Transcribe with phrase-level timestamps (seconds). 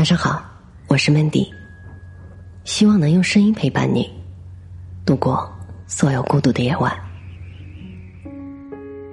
[0.00, 0.42] 晚上好，
[0.88, 1.46] 我是 Mandy，
[2.64, 4.10] 希望能用声音陪伴你
[5.04, 5.46] 度过
[5.86, 6.90] 所有孤独的夜晚。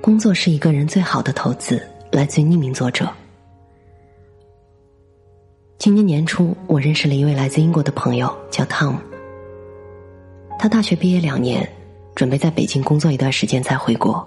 [0.02, 3.06] 工作是一个人最好的投资，来自于匿名作者。
[5.78, 8.96] 今年年初，我认识了一位来自英国的朋友，叫 Tom。
[10.58, 11.70] 他大学毕业两年，
[12.16, 14.26] 准备在北京工作一段时间再回国，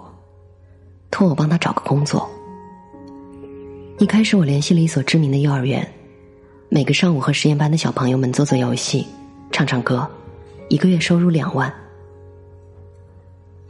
[1.09, 2.29] 托我帮他找个工作。
[3.97, 5.91] 一开始，我联系了一所知名的幼儿园。
[6.73, 9.05] 每个上午和实验班的小朋友们做做游戏，
[9.51, 10.09] 唱唱歌，
[10.69, 11.71] 一个月收入两万。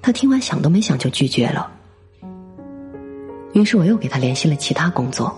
[0.04, 1.72] 他听完想都没想就拒绝了。
[3.54, 5.36] 于是我又给他联系了其他工作，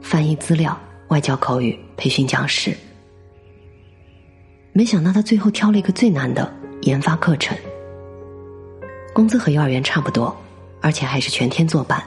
[0.00, 2.76] 翻译资料、外教口语、培训讲师。
[4.72, 6.52] 没想到他最后挑了一个最难的
[6.82, 7.56] 研发课程，
[9.14, 10.36] 工资和幼儿园差不多，
[10.80, 12.02] 而且还是全天坐班。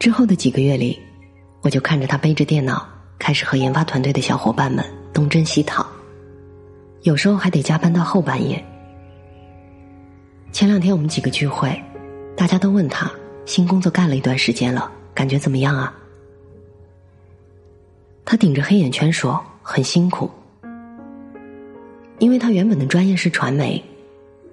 [0.00, 1.00] 之后的几个月里。
[1.62, 2.86] 我就看着他背着电脑，
[3.18, 5.84] 开始和研发团队的小伙伴们东征西讨，
[7.02, 8.64] 有时候还得加班到后半夜。
[10.52, 11.82] 前两天我们几个聚会，
[12.36, 13.10] 大家都问他
[13.44, 15.92] 新工作干了一段时间了，感觉怎么样啊？
[18.24, 20.30] 他顶着黑眼圈说很辛苦，
[22.18, 23.82] 因为他原本的专业是传媒，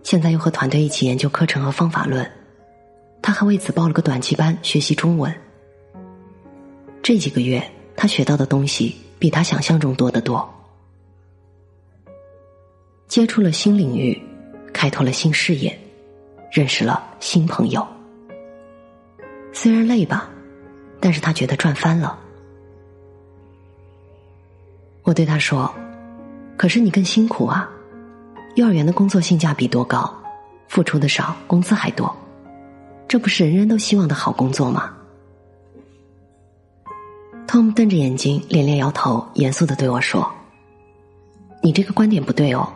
[0.03, 2.29] 现在又和团队一起研究课程和方法论，
[3.21, 5.33] 他还为此报了个短期班学习中文。
[7.03, 7.61] 这几个月，
[7.97, 10.49] 他学到的东西比他想象中多得多，
[13.09, 14.17] 接触了新领域，
[14.73, 15.77] 开拓了新视野，
[16.49, 17.85] 认识了新朋友。
[19.51, 20.29] 虽然累吧，
[21.01, 22.17] 但是他觉得赚翻了。
[25.01, 25.69] 我对他说
[26.55, 27.69] ：“可是你更辛苦啊，
[28.55, 30.09] 幼儿园的工作性价比多高，
[30.69, 32.15] 付出的少，工资还多，
[33.09, 34.95] 这不是人人都希望的好工作吗？”
[37.53, 40.27] Tom 瞪着眼睛，连连摇头，严肃的对我说
[41.61, 42.67] ：“你这个观点不对哦，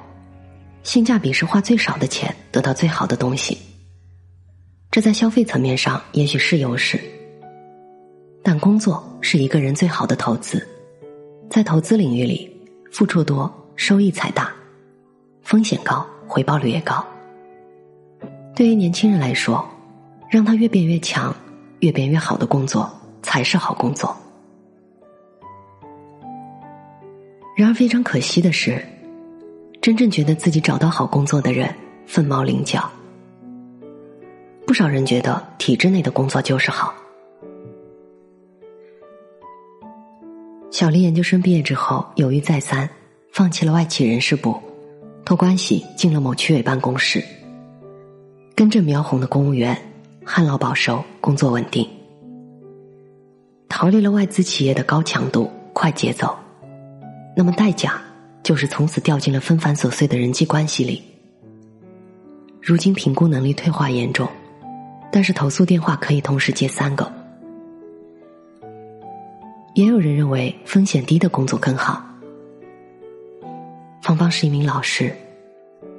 [0.83, 3.57] 性价比是花最少的钱得到最好的东西。
[4.91, 7.01] 这在消费层面上也许是优势，
[8.43, 10.63] 但工作是一个人最好的投资，
[11.49, 12.47] 在投资领域里，
[12.91, 14.51] 付出多，收益才大，
[15.41, 17.03] 风险高，回报率也高。
[18.55, 19.67] 对于年轻人来说，
[20.29, 21.35] 让他越变越强，
[21.79, 22.87] 越变越好的工作
[23.23, 24.15] 才是好工作。”
[27.57, 28.79] 然而非常可惜的是，
[29.81, 31.73] 真正觉得自己找到好工作的人
[32.05, 32.87] 凤毛麟角。
[34.67, 36.93] 不少人觉得体制内的工作就是好。
[40.69, 42.87] 小丽研究生毕业之后犹豫再三，
[43.31, 44.55] 放弃了外企人事部，
[45.25, 47.23] 托关系进了某区委办公室，
[48.53, 49.75] 根正苗红的公务员，
[50.23, 51.89] 旱涝保收，工作稳定，
[53.67, 56.37] 逃离了外资企业的高强度、快节奏。
[57.37, 58.01] 那么代价
[58.41, 61.03] 就是从此掉进了纷繁琐碎的人际关系里。
[62.59, 64.27] 如今评估能力退化严重，
[65.11, 67.13] 但是投诉电话可以同时接三个。
[69.75, 72.03] 也有人认为风险低的工作更好。
[74.01, 75.13] 芳芳是一名老师，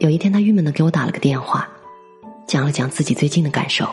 [0.00, 1.69] 有一天她郁闷的给我打了个电话，
[2.48, 3.88] 讲了讲自己最近的感受。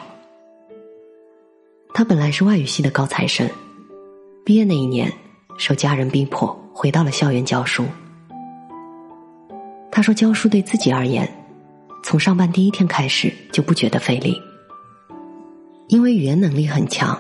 [1.94, 3.48] 她本来是外语系的高材生，
[4.44, 5.14] 毕业那一年
[5.60, 6.60] 受家人逼迫。
[6.76, 7.86] 回到了校园教书。
[9.90, 11.26] 他说：“教书对自己而言，
[12.04, 14.38] 从上班第一天开始就不觉得费力，
[15.88, 17.18] 因为语言能力很强，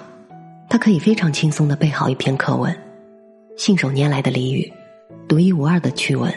[0.69, 2.77] 他可以非常轻松的背好一篇课文，
[3.55, 4.69] 信手拈来的俚语，
[5.25, 6.29] 独一无二的趣闻，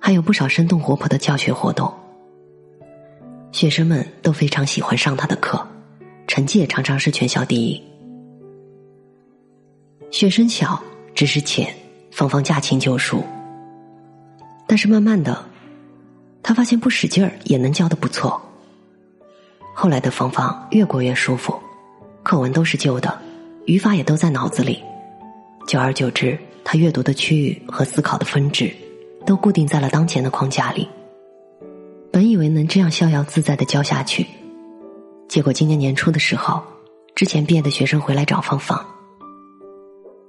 [0.00, 1.92] 还有不少生动活泼的教学活动。
[3.50, 5.66] 学生们都非常喜欢上他的课，
[6.28, 7.82] 成绩也常常是全校第一。
[10.12, 10.80] 学生小，
[11.12, 11.74] 知识浅。”
[12.16, 13.22] 芳芳驾轻就熟，
[14.66, 15.44] 但是慢慢的，
[16.42, 18.40] 他发现不使劲儿也能教的不错。
[19.74, 21.54] 后来的芳芳越过越舒服，
[22.22, 23.20] 课文都是旧的，
[23.66, 24.82] 语法也都在脑子里。
[25.66, 28.74] 久而久之，他阅读的区域和思考的分支，
[29.26, 30.88] 都固定在了当前的框架里。
[32.10, 34.26] 本以为能这样逍遥自在的教下去，
[35.28, 36.62] 结果今年年初的时候，
[37.14, 38.82] 之前毕业的学生回来找芳芳。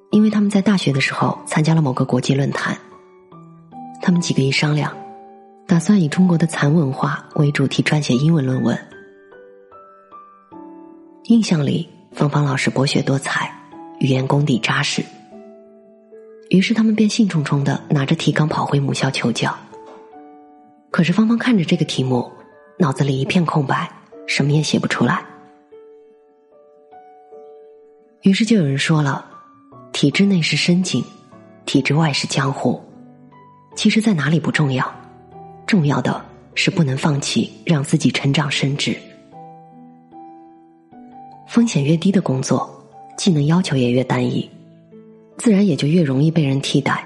[0.10, 2.78] 因为他们在大学的时候参加了某个国际论坛，
[4.02, 4.96] 他们几个一商量，
[5.68, 8.78] 打算以中国的残文化为主题撰写英文论文。
[11.26, 13.54] 印象里，芳芳老师博学多才，
[14.00, 15.04] 语言功底扎实。
[16.50, 19.54] 于是他们便兴冲冲的拿着提纲跑回母校求教。
[20.90, 22.32] 可是芳芳看着这个题目，
[22.80, 23.92] 脑子里一片空白，
[24.26, 25.24] 什么也写不出来。
[28.22, 29.34] 于是就有人说了。
[30.00, 31.04] 体制内是深井，
[31.66, 32.80] 体制外是江湖。
[33.76, 34.86] 其实，在哪里不重要，
[35.66, 36.24] 重要的
[36.54, 38.96] 是不能放弃让自己成长升职。
[41.48, 42.70] 风险越低的工作，
[43.18, 44.48] 技能要求也越单一，
[45.40, 47.04] 自然也就越容易被人替代。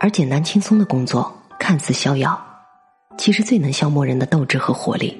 [0.00, 2.42] 而简单轻松的工作，看似逍遥，
[3.18, 5.14] 其实最能消磨人的斗志和活力。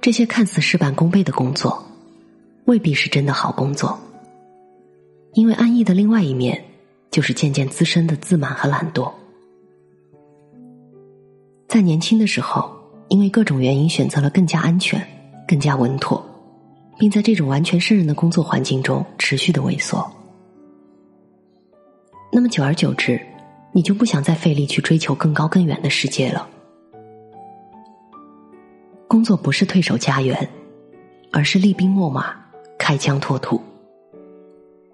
[0.00, 1.84] 这些看似事半功倍的工作，
[2.66, 3.98] 未必是真的好工作。
[5.34, 6.62] 因为安逸的另外一面，
[7.10, 9.12] 就是渐渐滋生的自满和懒惰。
[11.68, 12.70] 在年轻的时候，
[13.08, 15.06] 因为各种原因选择了更加安全、
[15.46, 16.24] 更加稳妥，
[16.98, 20.10] 并在这种完全胜任的工作环境中持续的萎缩。
[22.32, 23.20] 那么久而久之，
[23.72, 26.48] 你就不想再费力去追求更高更远的世界了。
[29.06, 30.48] 工作不是退守家园，
[31.32, 32.34] 而是厉兵秣马、
[32.78, 33.60] 开疆拓土。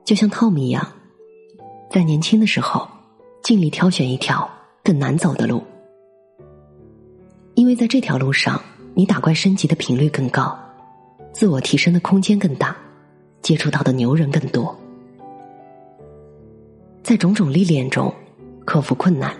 [0.05, 0.87] 就像 Tom 一样，
[1.91, 2.87] 在年轻的时候，
[3.43, 4.49] 尽力挑选一条
[4.83, 5.63] 更难走的路，
[7.55, 8.61] 因为在这条路上，
[8.95, 10.55] 你打怪升级的频率更高，
[11.33, 12.77] 自我提升的空间更大，
[13.41, 14.79] 接触到的牛人更多。
[17.03, 18.13] 在种种历练中，
[18.67, 19.35] 克服困难，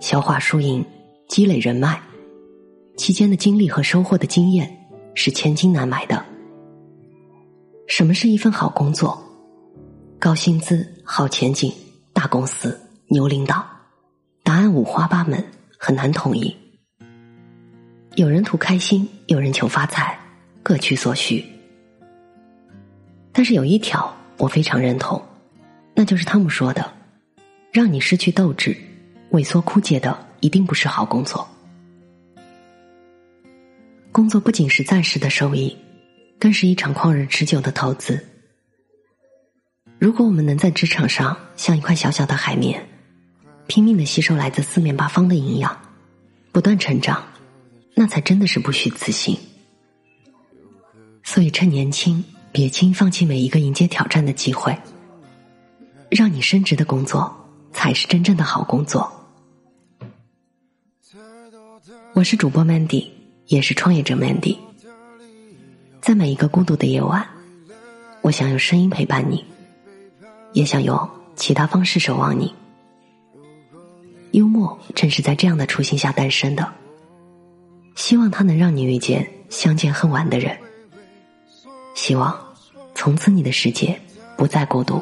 [0.00, 0.84] 消化输赢，
[1.28, 2.00] 积累人脉，
[2.96, 6.24] 期间的经历和收获的经验，是千金难买的。
[7.86, 9.16] 什么是一份好工作？
[10.20, 11.72] 高薪资、好前景、
[12.12, 12.76] 大公司、
[13.06, 13.64] 牛领导，
[14.42, 15.42] 答案五花八门，
[15.78, 16.54] 很难统一。
[18.16, 20.18] 有人图开心，有人求发财，
[20.60, 21.44] 各取所需。
[23.32, 25.22] 但是有一条我非常认同，
[25.94, 26.92] 那就是汤姆说的
[27.70, 28.76] ：“让你失去斗志、
[29.30, 31.48] 萎缩枯竭的，一定不是好工作。
[34.10, 35.76] 工作不仅是暂时的收益，
[36.40, 38.20] 更是一场旷日持久的投资。”
[39.98, 42.88] 如果我们能在职场上像一块小小的海绵，
[43.66, 45.76] 拼命的吸收来自四面八方的营养，
[46.52, 47.20] 不断成长，
[47.94, 49.36] 那才真的是不虚此行。
[51.24, 54.76] 所以趁年轻，别轻易放弃每一个迎接挑战的机会。
[56.10, 57.36] 让你升职的工作，
[57.72, 59.12] 才是真正的好工作。
[62.14, 63.08] 我是主播 Mandy，
[63.48, 64.56] 也是创业者 Mandy。
[66.00, 67.26] 在每一个孤独的夜晚，
[68.22, 69.44] 我想用声音陪伴你。
[70.58, 72.52] 也想用其他方式守望你。
[74.32, 76.68] 幽默正是在这样的初心下诞生的。
[77.94, 80.56] 希望它能让你遇见相见恨晚的人。
[81.94, 82.36] 希望
[82.92, 84.00] 从此你的世界
[84.36, 85.00] 不再孤独。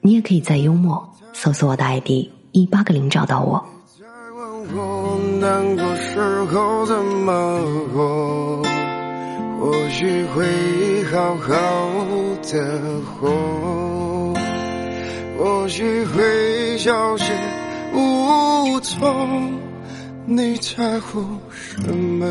[0.00, 2.08] 你也可以在幽默搜索我的 ID
[2.52, 3.62] 一八个零找到我。
[9.60, 11.52] 或许会好好
[12.50, 14.34] 的活，
[15.38, 17.30] 或许会消失
[17.92, 19.60] 无踪。
[20.24, 22.26] 你在乎什么？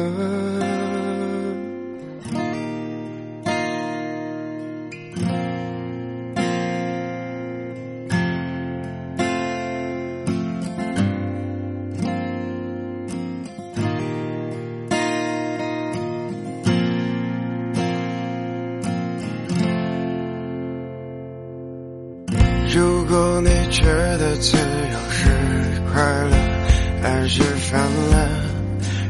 [23.09, 23.85] 如果你觉
[24.19, 25.25] 得自由是
[25.91, 25.99] 快
[26.29, 26.35] 乐，
[27.01, 28.29] 爱是犯了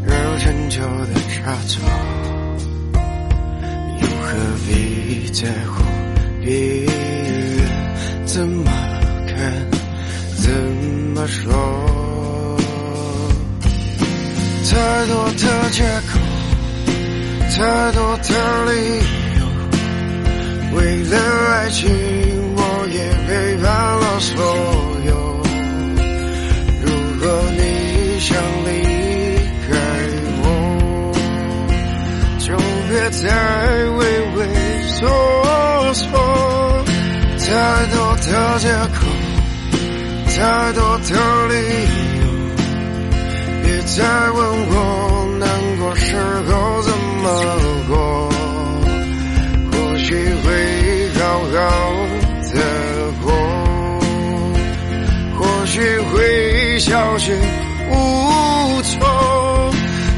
[0.06, 1.84] 惹陈旧的差错，
[4.00, 5.84] 又何必在乎
[6.42, 7.68] 别人
[8.26, 8.72] 怎么
[9.28, 9.68] 看、
[10.38, 10.50] 怎
[11.14, 11.52] 么说？
[14.72, 16.18] 太多的借口，
[17.52, 18.30] 太多的
[18.72, 18.72] 理
[19.42, 21.20] 由，为了
[21.52, 22.19] 爱情。
[38.32, 38.98] 的借口，
[40.28, 40.38] 太
[40.74, 41.10] 多的
[41.48, 41.54] 理
[42.22, 42.24] 由，
[43.64, 43.98] 别再
[44.32, 44.38] 问
[44.70, 44.74] 我
[45.40, 45.44] 难
[45.80, 46.16] 过时
[46.48, 46.50] 候
[46.84, 46.90] 怎
[47.24, 47.26] 么
[47.90, 47.94] 过。
[49.72, 50.48] 或许会
[51.20, 51.22] 好
[51.54, 51.58] 好。
[52.52, 52.56] 的
[53.22, 53.32] 过，
[55.38, 57.38] 或许会消失
[57.92, 57.94] 无
[58.82, 59.00] 踪，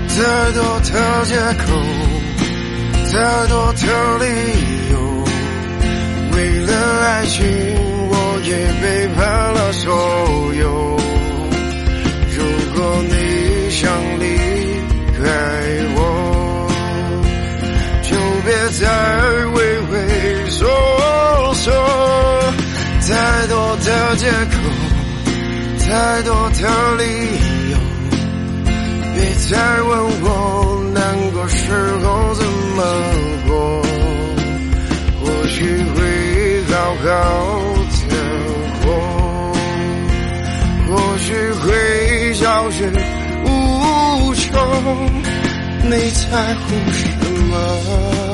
[0.08, 0.16] 太
[0.54, 1.66] 多的借口，
[3.12, 3.14] 太
[3.48, 3.84] 多的
[4.20, 4.26] 理
[4.92, 4.94] 由，
[6.32, 6.70] 为了
[7.02, 7.42] 爱情，
[8.52, 10.98] 也背叛了所有。
[12.36, 12.44] 如
[12.76, 13.90] 果你想
[14.20, 14.26] 离
[15.18, 15.24] 开
[15.96, 16.00] 我
[18.04, 18.12] 就
[18.46, 18.86] 别再
[19.56, 19.58] 畏
[19.92, 20.68] 畏缩
[21.54, 21.72] 缩。
[23.12, 24.56] 太多的借口
[25.80, 27.04] 太多的理
[27.72, 27.78] 由
[29.14, 29.92] 别再问
[30.22, 32.80] 我难过时候怎么
[33.48, 33.82] 过。
[35.20, 35.66] 或许
[35.96, 37.81] 会好好
[44.84, 47.08] 你在乎什
[47.50, 48.31] 么？